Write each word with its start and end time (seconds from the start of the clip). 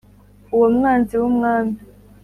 Uwo 0.53 0.67
mwanzi 0.75 1.13
w'umwami 1.21 1.75